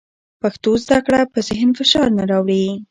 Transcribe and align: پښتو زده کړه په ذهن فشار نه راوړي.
پښتو 0.41 0.71
زده 0.83 0.97
کړه 1.05 1.21
په 1.31 1.39
ذهن 1.47 1.69
فشار 1.79 2.07
نه 2.17 2.23
راوړي. 2.31 2.65